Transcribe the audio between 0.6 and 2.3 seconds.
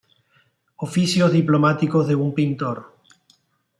Oficios diplomáticos de